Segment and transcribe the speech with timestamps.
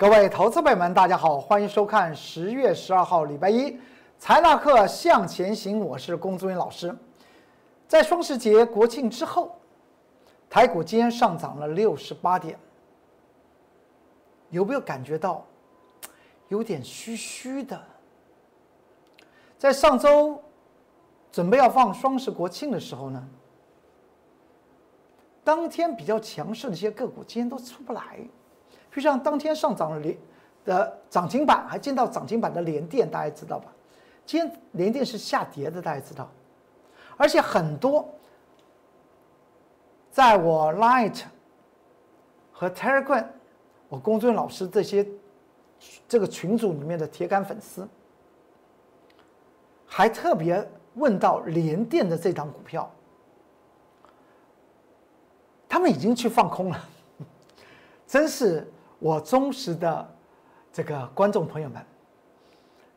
[0.00, 3.78] 各位投资朋友们，大家好，欢迎收看十月十二号礼拜一
[4.18, 5.78] 财纳课向前行。
[5.78, 6.96] 我是龚宗云老师。
[7.86, 9.60] 在双十节国庆之后，
[10.48, 12.58] 台股今天上涨了六十八点，
[14.48, 15.44] 有没有感觉到
[16.48, 17.78] 有点虚虚的？
[19.58, 20.42] 在上周
[21.30, 23.28] 准备要放双十国庆的时候呢，
[25.44, 28.18] 当天比较强势的一些个股今天都出不来。
[28.92, 30.16] 就像当天上涨了连
[30.64, 33.72] 的涨停板，还见到涨停板的联电，大家知道吧？
[34.26, 36.30] 今天联电是下跌的，大家知道。
[37.16, 38.06] 而且很多
[40.10, 41.22] 在我 Light
[42.52, 43.26] 和 Telegram
[43.88, 45.06] 我公孙老师这些
[46.06, 47.88] 这个群组里面的铁杆粉丝，
[49.86, 52.90] 还特别问到联电的这张股票，
[55.68, 56.88] 他们已经去放空了，
[58.06, 58.70] 真是。
[59.00, 60.06] 我忠实的
[60.70, 61.82] 这个观众朋友们，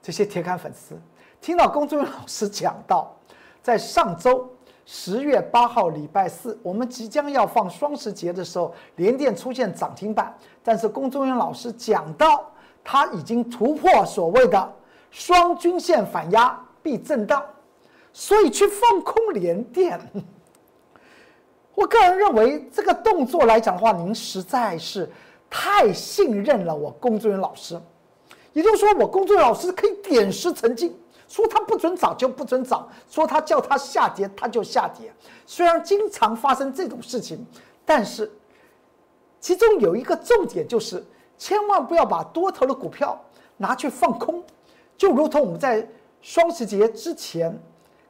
[0.01, 1.01] 这些铁杆粉丝，
[1.39, 3.15] 听到龚忠老师讲到，
[3.61, 4.51] 在上周
[4.85, 12.51] 十月八号礼拜四，我们即将要放双十节的时候，连电出现涨停板，但是龚忠元老师讲到，
[12.83, 14.73] 他已经突破所谓的
[15.09, 17.41] 双均线反压必震荡，
[18.11, 19.97] 所以去放空连电。
[21.75, 25.09] 我个人认为这个动作来讲的话，您实在是。
[25.55, 27.79] 太信任了我工作人老师，
[28.53, 35.13] 也就是说，我工作人老师可以点石成金，说他不准涨就不准涨，说他叫他下跌他就下跌。
[35.45, 37.45] 虽然经常发生这种事情，
[37.85, 38.31] 但是
[39.39, 41.05] 其中有一个重点就是，
[41.37, 43.23] 千万不要把多头的股票
[43.55, 44.43] 拿去放空。
[44.97, 45.87] 就如同我们在
[46.19, 47.55] 双十节之前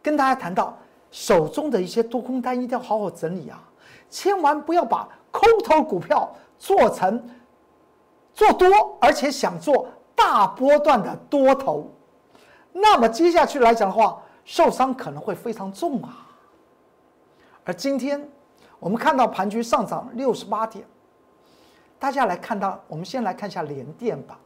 [0.02, 0.78] 跟大家谈到，
[1.12, 3.62] 手中的一些多空单一定要好好整理啊，
[4.10, 6.34] 千万不要把空头股票。
[6.58, 7.30] 做成
[8.34, 11.92] 做多，而且想做大波段的多头，
[12.72, 16.28] 那么接下去来讲的话，受伤可能会非常重啊。
[17.64, 18.28] 而今天
[18.80, 20.86] 我们看到盘局上涨六十八点，
[22.00, 24.40] 大家来看到，我们先来看一下联电吧。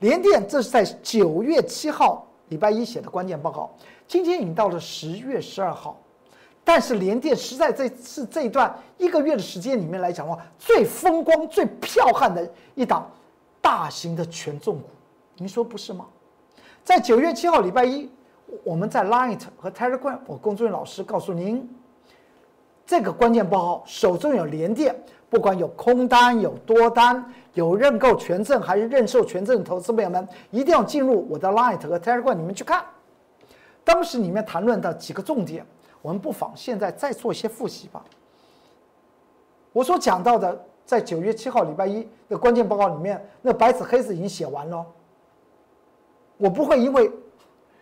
[0.00, 3.70] 联电这是在九月七号礼拜一写的关键报告，
[4.06, 5.98] 今天已经到了十月十二号。
[6.66, 13.10] 但是联电实在这是这一段一个月的时间里面来讲的话，最风光、最彪悍的一档
[13.60, 14.88] 大型的权重股，
[15.36, 16.06] 您说不是吗？
[16.82, 18.10] 在九月七号礼拜一，
[18.62, 21.68] 我们在 Light 和 Telegram，我工作人员老师告诉您，
[22.86, 24.96] 这个关键报告手中有联电，
[25.28, 32.82] 不管有空单、有多单、有认购权证还是认售权证的投资朋友们，一定要进入我的 Light 和 Telegram 里面去看，
[33.84, 35.66] 当时里面谈论的几个重点。
[36.04, 38.04] 我们不妨现在再做一些复习吧。
[39.72, 44.84] 我所讲到的，在九月七号礼拜一的关键报告里面，那白纸黑字已经写完了。
[46.36, 47.10] 我不会因为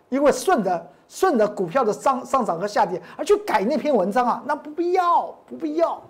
[0.09, 6.01] 因为顺着顺着股票的上上涨和下跌而去改那篇文章啊，那不必要，不必要。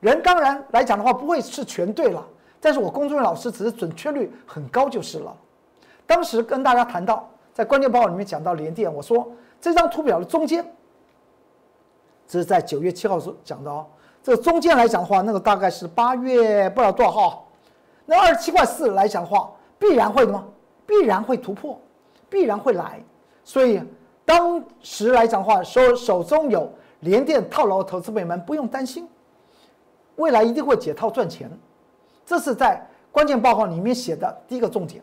[0.00, 2.26] 人当然来讲的话，不会是全对了，
[2.58, 5.36] 但是我公众老师只是准确率很高就是了。
[6.06, 10.66] 当时跟大家谈到，在关键报告里面讲到联电，我说这张图表的中间。
[12.26, 13.86] 这是在九月七号说讲的哦，
[14.22, 17.48] 这中间来讲的话，那个大概是八月不知道多少号，
[18.06, 20.46] 那二十七块四来讲的话，必然会的吗？
[20.86, 21.78] 必然会突破，
[22.28, 23.02] 必然会来。
[23.44, 23.82] 所以
[24.24, 26.70] 当时来讲的话，手手中有
[27.00, 29.06] 连电套牢的投资朋友们不用担心，
[30.16, 31.50] 未来一定会解套赚钱。
[32.24, 35.02] 这是在关键报告里面写的第一个重点。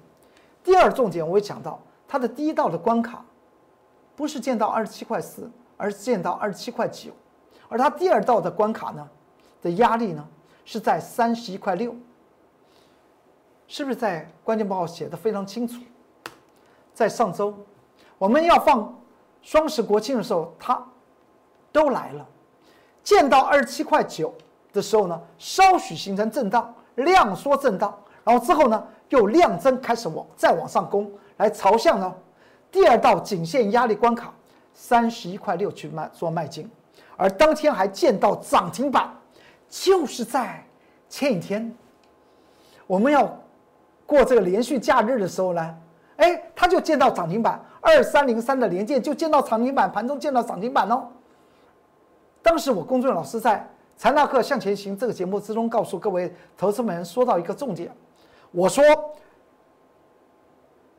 [0.63, 3.23] 第二重点我也讲到，它的第一道的关卡
[4.15, 5.49] 不是见到二十七块四。
[5.81, 7.09] 而见到二十七块九，
[7.67, 9.09] 而它第二道的关卡呢
[9.63, 10.23] 的压力呢
[10.63, 11.95] 是在三十一块六，
[13.67, 15.81] 是不是在关键报告写的非常清楚？
[16.93, 17.51] 在上周
[18.19, 18.95] 我们要放
[19.41, 20.79] 双十国庆的时候，它
[21.71, 22.23] 都来了，
[23.03, 24.31] 见到二十七块九
[24.71, 32.15] 的时候呢，稍许形成震荡，量缩震荡，然后之后呢又量增开始往再往上攻，来朝向呢
[32.71, 34.31] 第二道颈线压力关卡。
[34.73, 36.69] 三十一块六去卖做卖进，
[37.17, 39.13] 而当天还见到涨停板，
[39.69, 40.65] 就是在
[41.07, 41.73] 前一天，
[42.87, 43.37] 我们要
[44.05, 45.77] 过这个连续假日的时候呢，
[46.17, 51.07] 哎，他就见到涨停板，二三零三的连接就见到涨停板，盘中见到涨停板哦。
[52.41, 53.57] 当时我公众老师在
[53.95, 57.91] 《财纳课向前行》这个节目之中告诉各位投资们说到一个重点，
[58.51, 58.83] 我说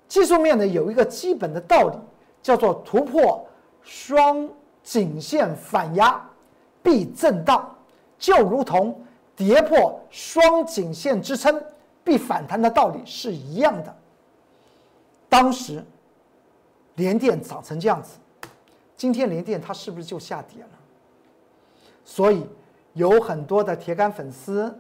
[0.07, 1.99] 技术面呢有一个基本的道理，
[2.43, 3.45] 叫做突破。
[3.83, 4.49] 双
[4.83, 6.21] 颈线反压
[6.83, 7.77] 必震荡，
[8.19, 9.01] 就如同
[9.37, 11.63] 跌破双颈线支撑
[12.03, 13.95] 必反弹的道理是一样的。
[15.29, 15.85] 当时
[16.97, 18.19] 联电涨成这样子，
[18.97, 20.69] 今天联电它是不是就下跌了？
[22.05, 22.47] 所以
[22.95, 24.77] 有很多的铁杆粉丝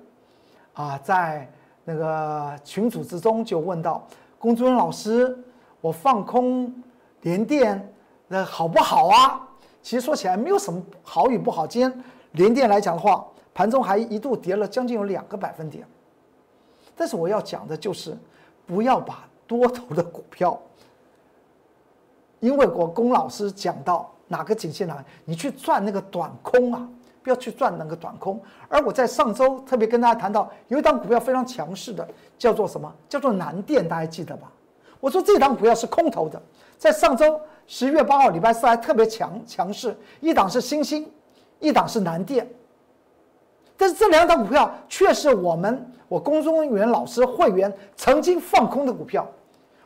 [0.75, 1.50] 啊，在
[1.84, 4.06] 那个群组之中就问到：
[4.38, 5.38] 龚尊老师，
[5.81, 6.72] 我放空
[7.22, 7.91] 联电
[8.32, 9.46] 那好不好啊？
[9.82, 11.67] 其实说起来没有什么好与不好。
[11.67, 15.87] 今天联电来讲的话，盘中还一度跌了将近有两个百分点。
[16.96, 18.17] 但是我要讲的就是，
[18.64, 20.58] 不要把多头的股票，
[22.40, 26.88] 因为我龚老师讲到哪个颈线哪，你去赚那个短空啊，
[27.23, 28.40] 不要去赚那个短空。
[28.67, 32.08] 而我在上周特别跟大家谈到，有一档股票非常强势的，
[32.38, 32.90] 叫做什么？
[33.11, 34.50] 叫做南电，大家记得吧？
[35.00, 36.40] 我说这档股票是空头的，
[36.82, 41.08] 在上周十一月八号礼拜四还特别强强势，一档是星星，
[41.61, 42.44] 一档是南电。
[43.76, 49.25] 但是这两档股票却是我们我公众人员老师会员曾经放空的股票。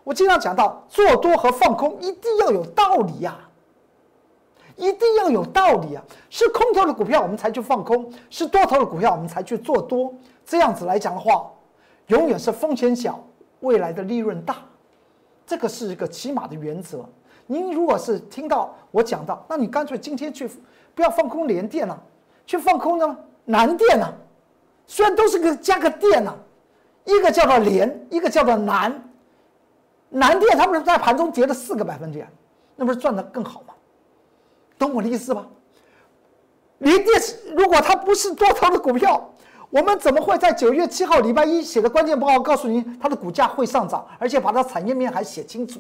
[0.05, 3.37] 我经常讲到，做多和放空一定要有道理呀，
[4.77, 6.03] 一定要有道理啊！
[6.31, 10.15] 是空头的股票我们才去放空，是多头的股票我们才去做多。
[10.47, 11.53] 这样子来讲的话，
[12.07, 13.23] 永远是风险小，
[13.61, 14.57] 未来的利润大。
[15.47, 17.09] 这个是一个起码的原则。
[17.47, 20.51] 您如果是听到我讲到，那你干脆今天去
[20.95, 21.97] 不要放空联电了，
[22.45, 23.17] 去放空呢？
[23.45, 24.13] 南电呢？
[24.87, 26.37] 虽然都是个加个电呢，
[27.05, 29.03] 一个叫做联，一个叫做南。
[30.09, 32.29] 南电他们在盘中跌了四个百分点，
[32.75, 33.75] 那不是赚的更好吗？
[34.79, 35.47] 懂我的意思吧？
[36.79, 37.21] 联电
[37.57, 39.33] 如果它不是多头的股票，
[39.77, 45.79] 我们怎么会在九月七号礼拜一写的关键报告告诉您它的股价会上涨，而且把它产业面还写清楚？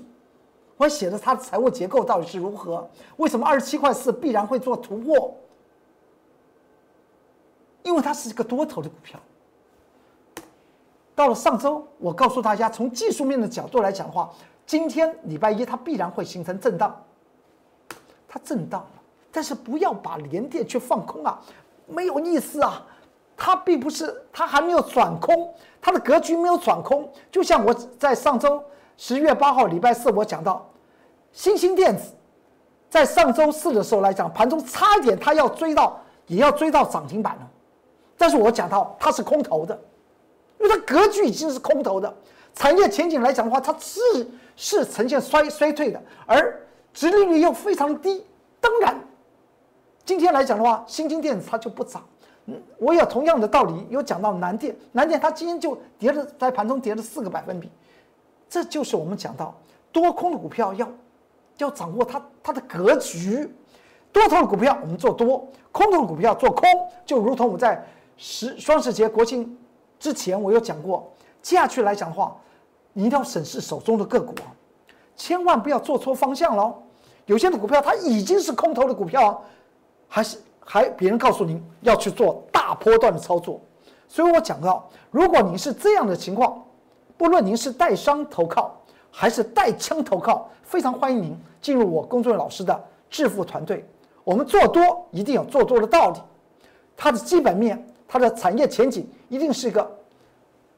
[0.77, 2.87] 我写的它的财务结构到底是如何？
[3.17, 5.35] 为什么二十七块四必然会做突破？
[7.85, 9.19] 因为它是一个多头的股票，
[11.15, 14.31] 到了上周，我告诉大家，从技术面的角度来讲的话，
[14.67, 17.03] 今天礼拜一它必然会形成震荡，
[18.29, 18.91] 它震荡了，
[19.33, 21.41] 但是不要把连电去放空啊，
[21.87, 22.85] 没有意思啊，
[23.37, 28.63] 它并不是，它还没有转空，它的格局没有转空，就像我在上周
[28.97, 30.67] 十月八号礼拜四我讲到，
[31.33, 32.15] 新兴电子，
[32.89, 37.51] 在上周四的时候来讲，盘中差一点它要追到，也要追到涨停板了。
[38.17, 39.79] 但是我讲到它是空头的，
[40.59, 42.13] 因为它格局已经是空头的，
[42.55, 44.01] 产业前景来讲的话，它是
[44.57, 46.59] 是呈现衰衰退的，而
[46.95, 48.25] 殖利率又非常低。
[48.59, 48.99] 当然，
[50.07, 52.03] 今天来讲的话，新兴电子它就不涨。
[52.47, 57.71] 嗯，我有同样的道理，有讲到南电，南电它今天就跌了，在盘中跌了四个百分比。
[58.49, 59.55] 这就是我们讲到
[59.93, 60.89] 多空的股票要
[61.59, 63.53] 要掌握它它的格局，
[64.13, 66.65] 多头的股票我们做多，空头的股票做空，
[67.05, 67.85] 就如同我在。
[68.19, 69.59] 十双十节国庆
[70.01, 71.07] 之前，我有讲过，
[71.43, 72.35] 接下去来讲的话，
[72.95, 74.49] 你一定要审视手中的个股啊，
[75.15, 76.83] 千万不要做错方向喽。
[77.27, 79.45] 有些的股票它已经是空头的股票，
[80.09, 83.61] 还是还别人告诉您要去做大波段的操作，
[84.09, 86.63] 所以我讲到，如果您是这样的情况，
[87.17, 88.77] 不论您是带伤投靠
[89.11, 93.89] 还是带枪投靠，非常欢迎您进入我工作老师的致富团队。
[94.25, 96.19] 我们做多一定有做多的道理，
[96.97, 97.83] 它的基本面。
[98.09, 99.85] 它的产业前景一定是一个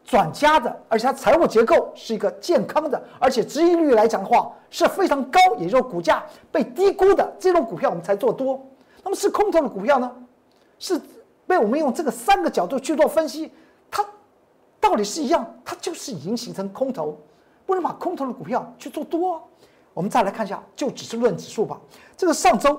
[0.02, 8.58] 转佳的，而且它财务结构是一个健康的，而且收益率来讲的话是非常高，也就是股价被低估的这种股票我们才做多。
[9.08, 10.12] 那么是空头的股票呢？
[10.78, 11.00] 是
[11.46, 13.50] 被我们用这个三个角度去做分析，
[13.90, 14.04] 它
[14.78, 17.18] 道理是一样，它就是已经形成空头，
[17.64, 19.42] 不能把空头的股票去做多。
[19.94, 21.80] 我们再来看一下，就只是论指数吧。
[22.18, 22.78] 这个上周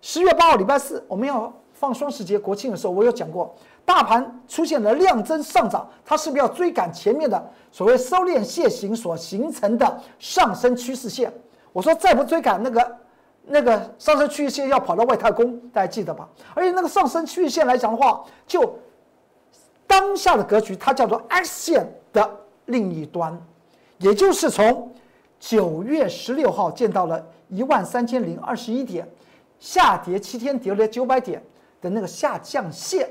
[0.00, 3.54] 十月八号礼拜四，我们要放双十节国庆的时候，我有讲过。
[3.84, 11.30] 大盘出现了量增上涨，它是不是要追赶前面的所谓收敛楔形所形成的上升趋势线？
[11.74, 12.96] 我说再不追赶那个
[13.48, 16.28] 那个上升趋势线，要跑到外太空，大家记得吧？
[16.54, 18.78] 而且那个上升趋势线来讲的话，就
[19.86, 22.30] 当下的格局，它叫做 X 线的
[22.66, 23.40] 另一端，
[23.98, 24.92] 也就是从
[25.40, 29.08] 九月十六号见到了一万三千零二十一点，
[29.58, 31.42] 下跌七天跌了九百点
[31.80, 33.10] 的那个下降线。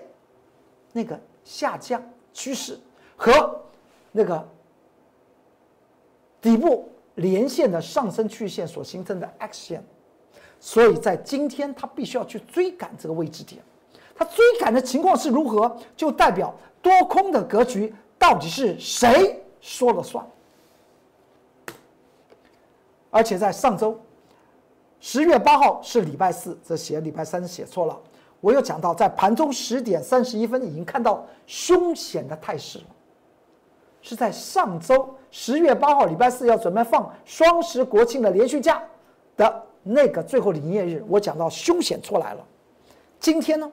[0.94, 2.01] 那个下降
[2.34, 2.79] 趋势
[3.15, 3.62] 和
[4.12, 4.50] 那个
[6.41, 9.86] 底部连线的上升曲线所形成的 X 线，
[10.59, 13.61] 所以在今天它必须要去追赶这个位置点，
[14.15, 20.25] 它追赶的情况是如何，就代表多空的格局到底是谁说了算。
[23.09, 23.99] 而且在上周
[24.99, 27.97] 十月八号是礼拜四，这写礼拜三写错了。
[28.41, 32.85] 我有讲到，在盘中十点三十一分已经看到凶险的态势了。
[34.01, 38.81] 是在上周十月八号礼拜四要准备放双十国庆的连续假
[39.35, 42.46] 的那个最后的营业日，我讲到凶险出来了。
[43.20, 43.72] 今天呢，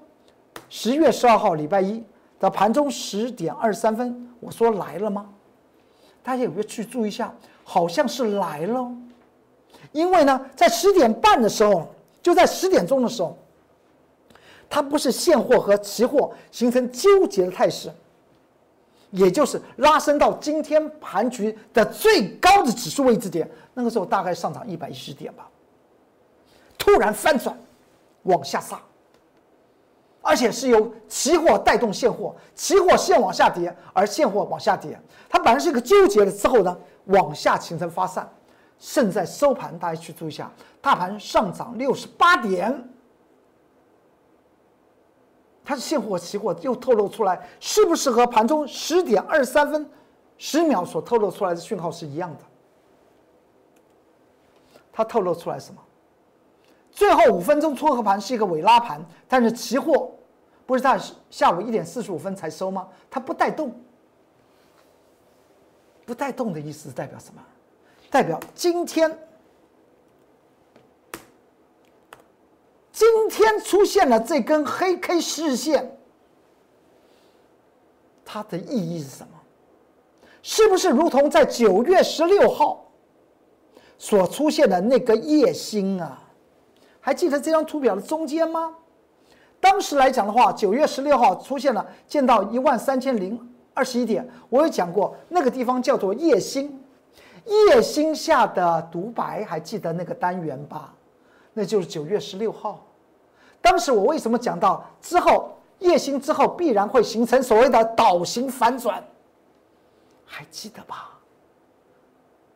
[0.68, 2.02] 十月十二号礼拜一
[2.38, 5.26] 的盘中十点二十三分，我说来了吗？
[6.22, 7.34] 大家有没有去注意一下？
[7.64, 8.90] 好像是来了，
[9.92, 11.88] 因为呢，在十点半的时候，
[12.22, 13.36] 就在十点钟的时候，
[14.70, 17.90] 它不是现货和期货形成纠结的态势。
[19.10, 25.48] 也就是拉升到今天盘局的最高的指数位置点，那个时候大概上涨一百一十点吧，
[26.84, 27.58] 突然翻转，
[28.24, 28.78] 往下杀，
[30.20, 35.00] 而且是由期货带动现货，期货先往下跌，而现货往下跌，
[35.30, 38.30] 它本来是一个纠结了之后呢，往下形成发散，
[38.76, 42.90] 现在收盘大家去注意一下，大盘上涨六十八点。
[45.64, 49.88] 它是现货、期货又透露出来，是不是和盘中十点二十三分
[50.36, 52.40] 十秒所透露出来的讯号是一样的？
[54.92, 55.80] 它透露出来什么？
[56.94, 60.10] 最后五分钟撮合盘是一个尾拉盘，但是期货
[60.64, 60.98] 不是在
[61.28, 62.88] 下午一点四十五分才收吗？
[63.10, 63.74] 它不带动，
[66.06, 67.42] 不带动的意思代表什么？
[68.10, 69.18] 代表今天。
[72.92, 75.98] 今天出现了这根黑 K 十日线，
[78.24, 79.32] 它的意义是什么？
[80.42, 82.88] 是不是如同在九月十六号
[83.98, 86.22] 所出现的那个夜星啊？
[87.04, 88.72] 还记得这张图表的中间吗？
[89.60, 93.38] 当时来讲的话，九月十六号出现了见到一万三千零
[93.74, 96.82] 二十一点，我有讲过那个地方叫做夜星，
[97.44, 100.94] 夜星下的独白，还记得那个单元吧？
[101.52, 102.82] 那就是九月十六号，
[103.60, 109.04] 当时我为什么讲到之后夜星之后必然会形成所谓的倒型反转，
[110.24, 111.10] 还记得吧？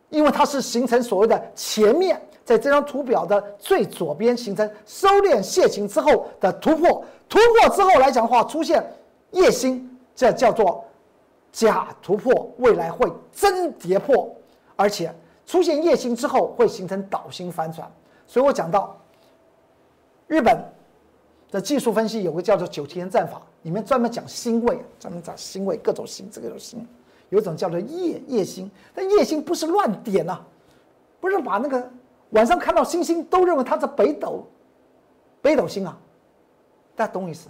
[0.09, 8.83] 因为它是形成所谓的前面在这张图表的最左边形成收敛楔形之后的突破，突破之后来讲的话出现
[9.29, 10.83] 夜星，这叫做
[11.51, 14.35] 假突破，未来会真跌破，
[14.75, 15.13] 而且
[15.45, 17.87] 出现夜星之后会形成倒星反转。
[18.25, 18.99] 所以我讲到，
[20.25, 20.59] 日本
[21.51, 26.83] 的技术分析有个叫做九天战法，里面专门讲星位，专门讲星位，各种星，这个种星，
[27.29, 30.41] 有种叫做夜夜星，但夜星不是乱点呐，
[31.19, 31.91] 不是把那个
[32.31, 34.47] 晚上看到星星都认为它是北斗，
[35.41, 35.97] 北斗星啊，
[36.95, 37.49] 大家懂意思？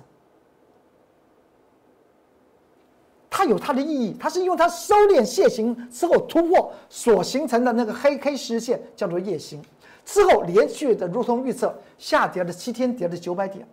[3.30, 9.62] 它有它的意义，它是因为它收敛楔形之后突破所形成的那个黑 K 实线叫做夜星。
[10.04, 13.68] 之后连续的如同预测下跌了七天，跌了九百点，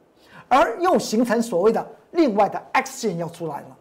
[0.49, 3.77] 而又形成所谓的另外的 X 线要出来了。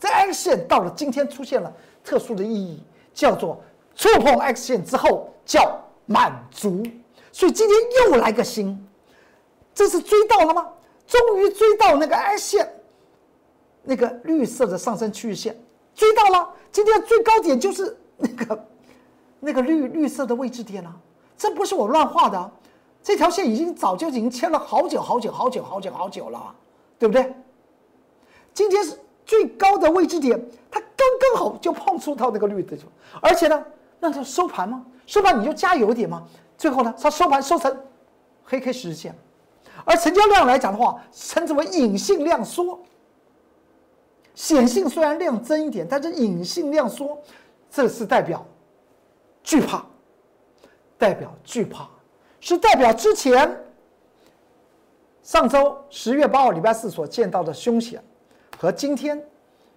[0.00, 2.82] 这 X 线到了今天出现了特殊的意义，
[3.12, 3.60] 叫做
[3.94, 5.78] 触碰 X 线之后叫
[6.08, 6.82] 满足。
[7.30, 7.78] 所以今天
[8.10, 8.76] 又来个新，
[9.72, 10.66] 这是追到了吗？
[11.06, 12.74] 终于追到那个 X 线，
[13.82, 15.56] 那个绿色的上升趋势线，
[15.94, 16.52] 追到了。
[16.72, 18.68] 今天最高点就是那个
[19.40, 20.94] 那个绿绿色的位置点了。
[21.36, 22.50] 这不是我乱画的，
[23.02, 26.54] 这条线已经早就已经牵了好久好久好久好久好久了，
[26.98, 27.32] 对不对？
[28.52, 30.36] 今天是最高的位置点，
[30.70, 32.76] 它刚刚好就碰触到那个绿的，
[33.22, 33.64] 而且呢，
[34.00, 34.84] 那就收盘吗？
[35.06, 36.26] 收盘你就加油点吗？
[36.56, 37.76] 最后呢，它收盘收成
[38.44, 39.14] 黑 K 十日线，
[39.84, 42.78] 而成交量来讲的话，称之为隐性量缩，
[44.34, 47.18] 显性虽然量增一点，但是隐性量缩，
[47.70, 48.44] 这是代表
[49.42, 49.84] 惧怕。
[51.00, 51.88] 代表惧怕，
[52.40, 53.56] 是代表之前
[55.22, 58.02] 上周十月八号礼拜四所见到的凶险，
[58.58, 59.24] 和今天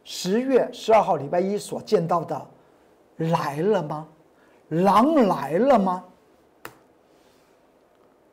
[0.04, 2.50] 十月十二号礼拜一所见到的
[3.30, 4.08] 来了吗？
[4.70, 6.04] 狼来了吗？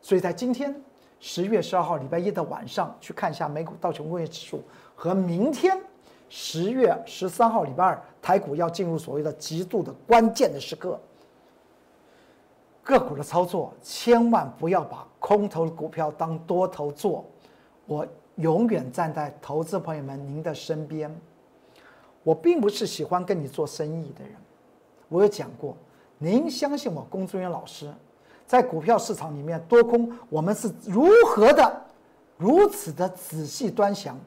[0.01, 0.75] 所以在今天
[1.21, 4.63] 十月十二号礼拜一的晚上，去看一下美股道琼工业指数，
[4.95, 5.79] 和明天
[6.29, 10.99] 十月十三号礼拜二台股要进入所谓的极度的关键的时刻。
[12.83, 17.25] 个股的操作，千万不要把空头股票当多头做。
[17.85, 21.15] 我永远站在投资朋友们您的身边。
[22.23, 24.35] 我并不是喜欢跟你做生意的人。
[25.09, 25.77] 我有讲过，
[26.19, 27.93] 您相信我，龚志元老师，
[28.47, 31.83] 在股票市场里面多空，我们是如何的，
[32.37, 34.19] 如此的仔细端详。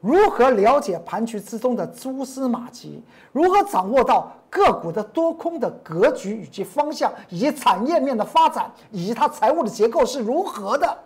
[0.00, 3.02] 如何了解盘局之中的蛛丝马迹？
[3.32, 10.98] 如何掌握到个股的多空的格局以及方向，以及产业面的发展，以及它财务的结构是如何的？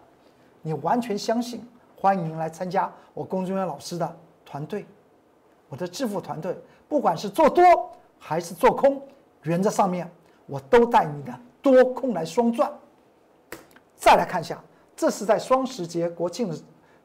[0.63, 1.67] 你完全相信？
[1.97, 4.87] 欢迎您来参加我龚俊元老师的团队，
[5.69, 6.57] 我的致富团队，
[6.89, 7.65] 不管是做多
[8.17, 9.03] 还是做空，
[9.45, 10.11] 原则上面
[10.45, 11.33] 我都带你的
[11.63, 12.71] 多空来双赚。
[13.97, 14.63] 再来看一下，
[14.95, 16.57] 这是在双十节国庆的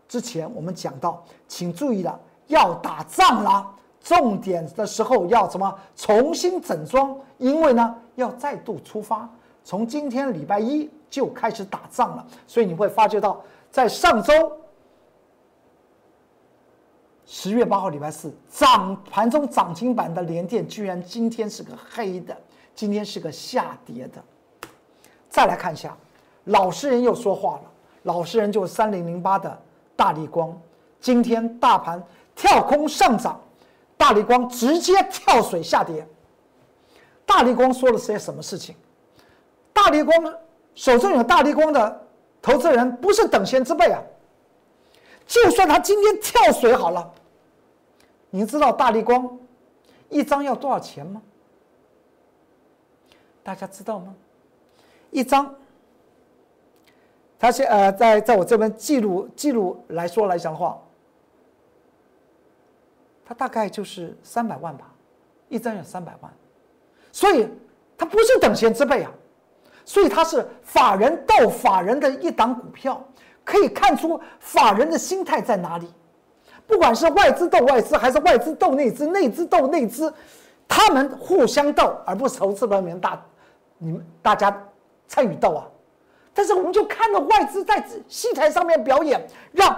[0.07, 3.65] 之前，我们讲到，请注意了，要打仗了，
[4.01, 5.73] 重点的时候要什么？
[5.95, 9.29] 重新整装，因为呢要再度出发，
[9.63, 13.41] 从今天礼拜一就开始打仗了，所以你会发觉到，
[13.71, 14.33] 在上周。
[17.31, 22.35] 十月八号，礼拜四，涨盘中涨停板的联电，居然今天是个黑的，
[22.73, 24.19] 今天是个下跌的。
[25.29, 25.95] 再来看一下，
[26.45, 27.71] 老实人又说话了，
[28.01, 29.61] 老实人就是三零零八的
[29.95, 30.59] 大力光，
[30.99, 32.03] 今天大盘
[32.35, 33.39] 跳空上涨，
[33.95, 36.05] 大力光直接跳水下跌。
[37.27, 38.75] 大力光说了些什么事情？
[39.71, 40.33] 大力光
[40.73, 42.07] 手中有大力光的
[42.41, 44.01] 投资人不是等闲之辈啊，
[45.27, 47.13] 就算他今天跳水好了。
[48.31, 49.37] 您知道大力光
[50.09, 51.21] 一张要多少钱吗？
[53.43, 54.15] 大家知道吗？
[55.11, 55.55] 一张，
[57.39, 60.79] 他现呃在在我这边记录记录来说来讲的话，
[63.25, 64.93] 他大概就是三百万吧，
[65.47, 66.31] 一张有三百万，
[67.11, 67.47] 所以
[67.97, 69.11] 他不是等闲之辈啊，
[69.83, 73.03] 所以他是法人到法人的一档股票，
[73.43, 75.91] 可以看出法人的心态在哪里。
[76.69, 80.13] 不管是外资斗外资，还是外资斗内资，内资斗内资，
[80.67, 83.19] 他们互相斗，而不是投资人民大，
[83.79, 84.55] 你们大家
[85.07, 85.65] 参与斗啊。
[86.31, 89.75] 但是我们就看到外资在戏台上面表演，让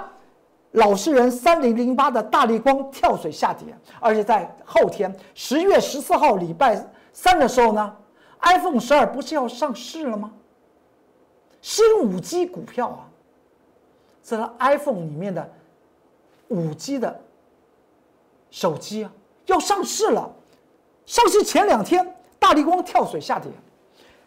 [0.72, 7.96] 老实人三零零八的大力光跳水下跌，而且在后天十月十四号礼拜三的时候呢
[8.42, 10.30] ，iPhone 十二不是要上市了吗？
[11.62, 13.08] 新五 G 股票啊，
[14.26, 15.50] 是 iPhone 里面的。
[16.52, 17.20] 五 G 的
[18.50, 19.12] 手机啊，
[19.46, 20.30] 要上市了。
[21.06, 23.50] 上市前两天，大力光跳水下跌，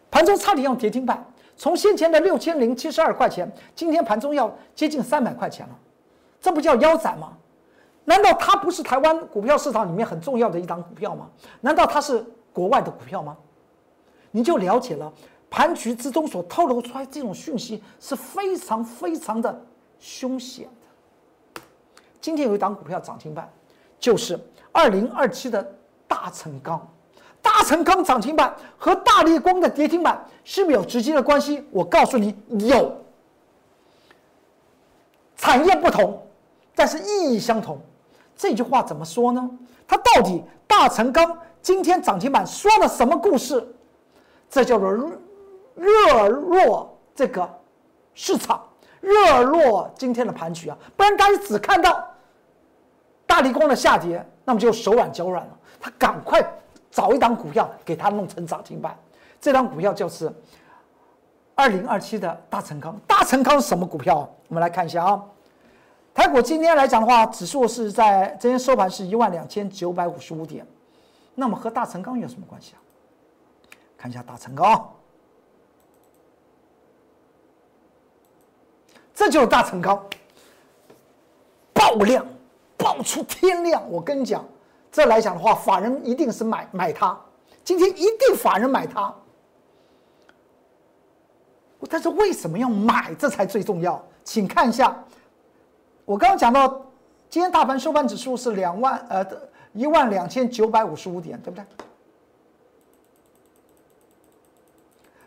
[0.09, 1.23] 盘中差点要跌停板。
[1.55, 5.75] 从先前的六千零七十二块钱，今天盘中要接近三百块钱了，
[6.41, 7.31] 这不叫腰斩吗？
[8.03, 11.29] 难道它不是台湾股票市场里面很重要的一档股票吗？
[11.61, 13.37] 难道它是国外的股票吗？
[14.31, 15.11] 你就了解了
[15.49, 19.65] 盘局之中所透露出来这种讯息是非常非常的
[19.97, 20.67] 凶险。
[22.25, 23.47] 今天有一档股票涨停板，
[23.99, 24.39] 就是
[24.71, 25.63] 二零二七的
[26.07, 26.91] 大成钢。
[27.39, 31.63] 大成钢涨停板和大力光的跌停板是不是有直接的关系？
[31.69, 32.35] 我告诉你，
[32.67, 32.97] 有。
[35.37, 36.19] 产业不同，
[36.73, 37.79] 但是意义相同。
[38.35, 39.47] 这句话怎么说呢？
[39.87, 43.63] 它到底大成钢今天涨停板说了什么故事？
[44.49, 44.91] 这叫做
[45.75, 47.47] 热络这个
[48.15, 48.67] 市场，
[48.99, 50.77] 热络今天的盘局啊！
[50.97, 52.03] 不然大家只看到。
[53.25, 55.57] 大力光的下跌，那么就手软脚软了。
[55.79, 56.41] 他赶快
[56.89, 58.97] 找一档股票给他弄成涨停板。
[59.41, 60.31] 这档股票就是
[61.53, 62.99] 二零二七的大成钢。
[63.05, 64.29] 大成钢是什么股票？
[64.47, 65.23] 我们来看一下啊。
[66.13, 70.65] 台股今天来讲的话，指数是在今天收盘是一万两千九百五十五点。
[71.35, 72.79] 那么和大成钢有什么关系啊？
[73.97, 74.93] 看一下大成钢，
[79.13, 80.01] 这就是大成钢
[81.73, 82.25] 爆量。
[82.85, 83.81] 爆出天亮！
[83.89, 84.45] 我跟你讲，
[84.91, 87.19] 这来讲的话，法人一定是买买它。
[87.63, 89.11] 今天一定法人买它。
[91.89, 93.11] 但是为什么要买？
[93.15, 93.99] 这才最重要。
[94.23, 94.95] 请看一下，
[96.05, 96.79] 我刚刚讲到，
[97.27, 99.25] 今天大盘收盘指数是两万呃
[99.73, 101.65] 一万两千九百五十五点，对不对？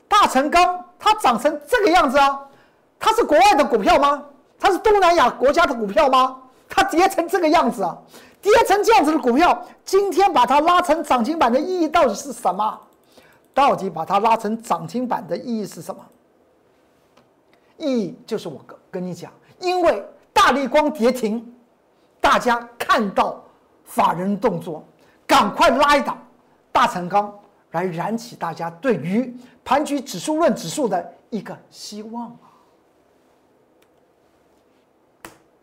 [0.06, 2.40] 大成钢它长成这个样子啊，
[3.00, 4.24] 它是国外的股票吗？
[4.60, 6.40] 它是东南亚国家的股票吗？
[6.68, 7.96] 它跌成这个样子啊，
[8.42, 12.80] 跌成这样子的股票，今天把它拉成涨停板的意义到底是什么？
[13.54, 16.04] 到底把它拉成涨停板的意义是什么？
[17.76, 21.54] 意义就是我跟跟你讲，因为大力光跌停，
[22.20, 23.42] 大家看到
[23.84, 24.84] 法人动作，
[25.26, 26.18] 赶快拉一档
[26.70, 27.32] 大成钢
[27.72, 32.46] 来燃起大家对于盘局指数论指数的一个希望啊！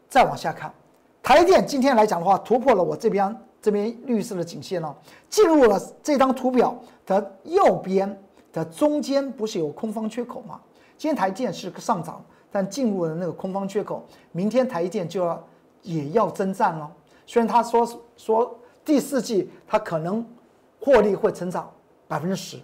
[0.10, 0.74] 再往下看。
[1.25, 4.95] 台电今天来讲的话，突破了我这边这边绿色的颈线了，
[5.27, 8.15] 进入了这张图表的右边
[8.53, 10.61] 的中间，不是有空方缺口吗？
[10.99, 15.43] 今天台电是个上涨，但进入了那个空方缺口，明天台电就要
[15.81, 16.88] 也要征战了。
[17.25, 20.23] 虽然他说说第四季它可能
[20.79, 21.67] 获利会成长
[22.07, 22.59] 百分之十，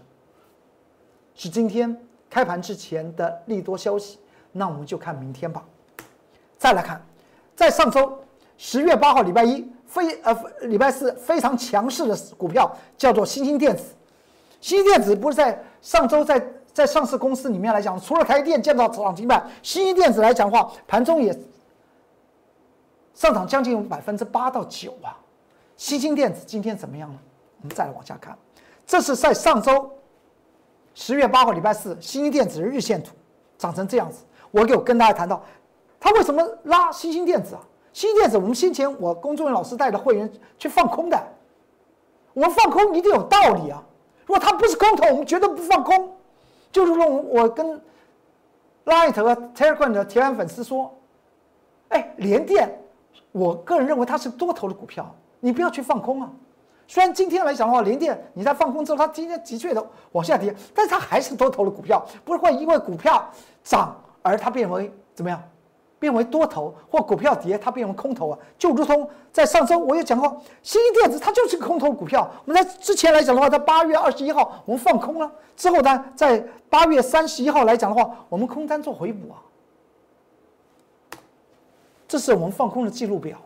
[1.34, 4.19] 是今天开盘之前的利多消息，
[4.52, 5.65] 那我们就看明天吧。
[6.60, 7.04] 再来看，
[7.56, 8.19] 在上周。
[8.63, 10.32] 十月八号礼拜一非呃
[10.67, 13.86] 礼拜四非常强势的股票叫做新兴电子。
[14.62, 16.39] 新兴电子不是在上周在
[16.71, 21.36] 在上市公司里面来讲，除了台电见到涨停板，新兴电子来讲的话，盘中也
[23.15, 25.17] 上涨将近百分之八到九啊。
[25.76, 27.19] 新兴电子今天怎么样呢？
[27.63, 28.38] 我们再来往下看，
[28.86, 29.91] 这是在上周
[30.93, 33.15] 十月八号礼拜四，新兴电子的日线图
[33.58, 34.24] 长成这样子。
[34.52, 35.43] 我有跟大家谈到，
[36.00, 37.62] 它为什么拉新兴电子啊？
[37.94, 41.22] 新电子我们先前我工作人员老师带着会员去放空的，
[42.34, 43.84] 我们放空一定有道理啊。
[44.26, 46.16] 如果它不是空头，我们绝对不放空。
[46.72, 47.82] 就是说我跟
[48.86, 50.90] Light 和 Telegram 的铁杆粉丝说
[51.90, 52.82] ：“哎，联电，
[53.34, 56.32] 我个人认为它是多头的股票，你不要去放空啊。
[56.88, 63.30] 虽然今天来讲的话，联电你在放空之后，它今天的确的往下跌，但是它还是多头的股票，不会因为股票
[63.64, 65.42] 涨而它变为怎么样？”
[66.02, 72.28] 变为多头或股票跌，它变为空头啊，就如同在上周我也讲过，新兴电子它就是个空头股票。
[72.44, 79.38] 我们在之前来讲的话，在八月二十一号我们放空了，之后呢，在八月三十一号来讲的话，我们空单做回补啊。
[82.08, 83.38] 这是我们放空的记录表。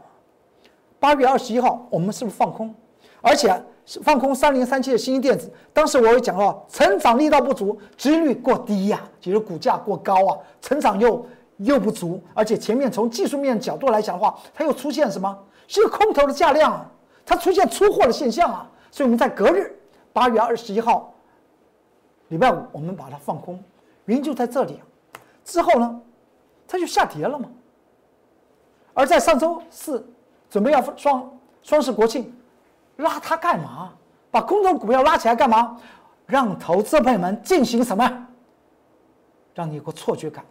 [0.97, 2.73] 八月二十一号我们是不是放空？
[3.19, 3.53] 而且
[3.85, 11.25] 放空三零三七的新兴电子，当时我也讲了，成长力道不足，值率过低呀，就是股价过高啊，成长又。
[11.57, 15.37] 又不足，而且前面从技术面角度来讲的话，它又出现什么？
[15.67, 16.85] 是个空头的价量啊，
[17.25, 19.75] 它出现出货的现象啊，所以我们在隔日
[20.13, 21.13] 八月二十一号，
[22.27, 23.59] 礼拜五我们把它放空，
[24.05, 24.79] 原因就在这里。
[25.43, 26.01] 之后呢，
[26.67, 27.49] 它就下跌了嘛。
[28.93, 30.07] 而在上周四
[30.49, 31.31] 准备要双
[31.63, 32.33] 双十国庆，
[32.97, 33.93] 拉它干嘛？
[34.29, 35.79] 把空头股票拉起来干嘛？
[36.25, 38.27] 让投资朋友们进行什么？
[39.53, 40.43] 让你有个错觉感。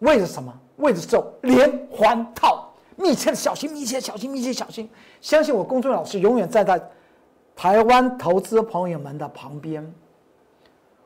[0.00, 0.52] 为了什么？
[0.76, 4.88] 为了做连环套，密切的小心，密切小心，密切小心。
[5.22, 6.78] 相信我，公众老师永远站在
[7.54, 9.94] 台湾投资朋友们的旁边。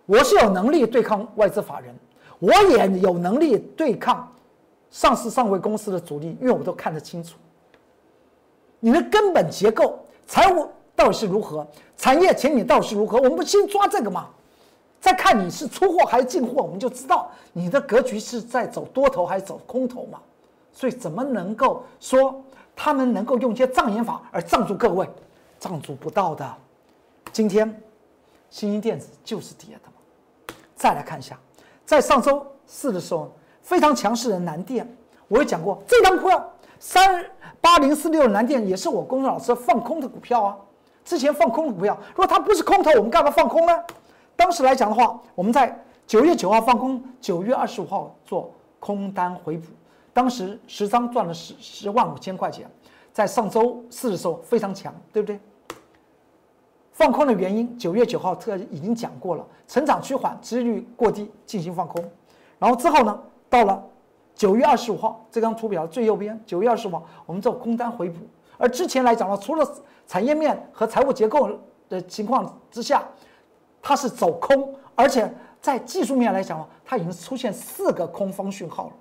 [0.07, 1.95] 我是有能力对抗外资法人，
[2.41, 4.29] 我也有能力对抗
[4.91, 7.37] 上市上位公司的主力，因为我都看得清楚。
[8.81, 11.65] 你的根本结构、财务到底是如何，
[11.97, 14.31] 产业前景到底是如何，我们不先抓这个吗？
[15.01, 20.21] 再看你是出货还是进货，我们就知道你的格局是在走多头还是走空头嘛。
[20.73, 22.43] 所以怎么能够说
[22.77, 25.09] 他们能够用一些障眼法而障住各位？
[25.59, 26.55] 障住不到的。
[27.33, 27.69] 今天
[28.51, 30.55] 新兴电子就是跌的嘛。
[30.77, 31.39] 再来看一下，
[31.85, 34.87] 在上周四的时候非常强势的南电，
[35.29, 37.25] 我也讲过，这张股票三
[37.61, 40.57] 八零四六南电也是我公众老师放空的股票啊。
[41.05, 43.73] 之前放空的股票，如果它不是空头，我们干嘛放空呢？
[44.41, 49.67] 当时来讲的话，我们在九月九号放空，九月二十五号做空单回补，
[50.15, 52.67] 当时十张赚了十十万五千块钱，
[53.13, 55.39] 在上周四的时候非常强，对不对？
[56.91, 62.03] 放空的原因，九月九号特已经讲过了，成长趋缓，值率过低进行放空，
[62.59, 63.85] 然后之后呢，到了
[64.35, 68.21] 九月二十五号这张图表最右边，九月二十五号我们做空单回补，
[68.57, 69.71] 而之前来讲呢，除了
[70.07, 71.51] 产业面和财务结构
[71.91, 73.05] 的情况之下。
[73.83, 78.93] 它是走空，而且在技术面来讲的话，它已经出现四个空方讯号了，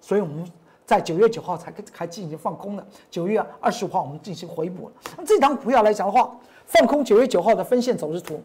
[0.00, 0.44] 所以我们
[0.86, 4.94] 在九月九号才开进行放空的，九月二十五号我们进行回补了。
[5.16, 8.40] 那这张股票来讲的话，放空九月九号的分线走势图，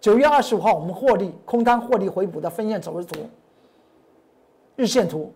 [0.00, 3.20] 九月二十五号我们获利空单获利回补的分线走势图，
[4.76, 5.32] 日线图，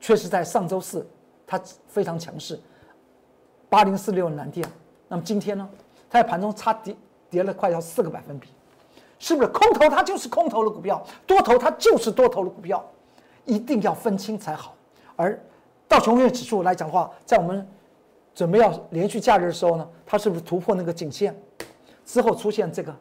[0.00, 1.06] 确实在上周四
[1.46, 2.58] 它非常强势，
[3.68, 4.66] 八零四六蓝电，
[5.08, 5.68] 那么今天呢，
[6.08, 6.96] 它在盘中差跌。
[7.30, 8.48] 跌了快要四个百分比，
[9.20, 12.84] 是不是空头它就是空头的股票，多头它就是多头的股票，
[13.44, 14.74] 一定要分清才好。
[15.14, 15.40] 而
[15.86, 17.66] 道琼斯指数来讲的话，在我们
[18.34, 21.38] 准备要连续假日的时候呢，它是不是突破那个颈线
[22.04, 22.94] 之后出现这个？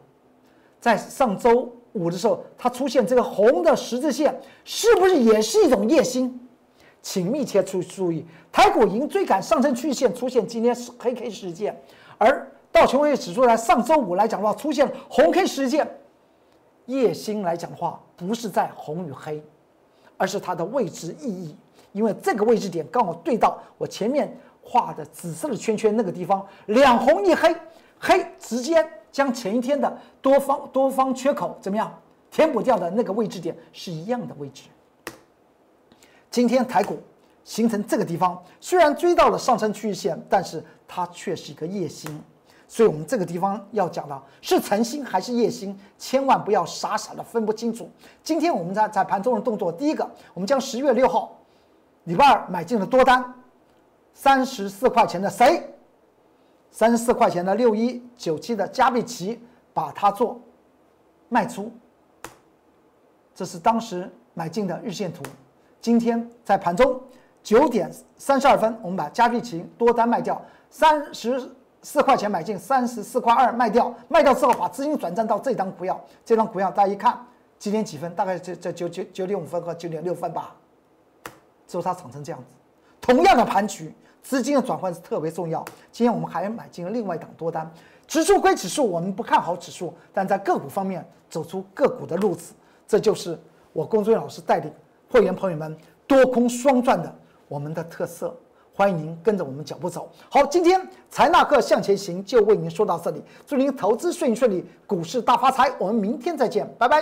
[0.80, 6.40] 在上周五的时候，它出现这个红的十字线，是不是也是一种夜星？
[7.02, 11.82] 请密切注注意，台股已经追赶上升趋势线，出现今天黑 K 事件，
[12.18, 12.49] 而。
[12.72, 15.88] 道琼斯指数在上周五来讲的话，出现红 K 事件，
[16.86, 19.44] 夜星来讲的话，不是在红与黑，
[20.18, 21.56] 而是它的位置意义，
[21.92, 27.56] 因为这个位置点刚好对到我前面画的紫色的圈圈那个地方，两红一黑，
[28.00, 31.92] 黑直接将前一天的多方多方缺口怎么样
[32.30, 34.64] 填补掉的那个位置点是一样的位置。
[36.30, 37.00] 今天台股
[37.44, 42.22] 形成这个地方，虽然追到了上升趋势线，但是它却是一个夜星。
[42.72, 47.90] 所以，我们这个地方要讲的是晨星还是夜星，千万不要傻傻的分不清楚。
[48.24, 51.36] 今天我们在在盘中的动作，第一个，我们将十月六号
[52.04, 53.34] 礼拜二买进了多单，
[54.14, 55.64] 三十四块钱的谁？
[56.70, 59.42] 三十四块钱的六一九七的加倍奇，
[59.74, 60.40] 把它做
[61.28, 61.72] 卖出。
[63.34, 65.24] 这是当时买进的日线图。
[65.82, 67.02] 今天在盘中
[67.42, 71.50] 九点三十二分，我们把加倍奇多单卖掉，三十
[71.82, 73.94] 四块钱买进，三十四块二卖掉。
[74.08, 76.00] 卖掉之后，把资金转战到这张股票。
[76.26, 77.18] 这张股票大家一看，
[77.58, 78.14] 几点几分？
[78.16, 80.56] 大概这这九九九点五分和九点六分吧。
[81.68, 82.56] 之后它涨成这样子。
[83.00, 83.94] 同样的盘局。
[84.22, 85.64] 资金的转换是特别重要。
[85.94, 87.68] 今天我们还买进了另外一档多单。
[88.06, 92.54] 指数归指数，我们不看好指数，但在个股方面走出个股的路子，
[92.86, 93.40] 这就是
[93.72, 94.72] 我龚俊老师带领
[95.10, 97.16] 会员朋友们多空双赚的
[97.48, 98.36] 我们的特色。
[98.80, 100.10] 欢迎您跟着我们脚步走。
[100.30, 105.70] 好，今天财纳克向前行就为您说到这里，祝您投资顺顺利，股市大发财。
[105.78, 107.02] 我们明天再见，拜拜。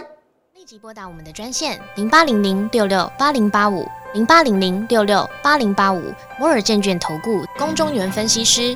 [0.55, 3.85] 立即拨打我们的专线零八零零六六八零八五。
[4.13, 6.01] 零八零零六六八零八五
[6.39, 8.75] 摩尔证券投顾龚中原分析师，